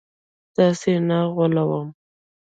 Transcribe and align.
تاسي 0.55 0.91
نه 1.07 1.17
غولوم 1.35 1.87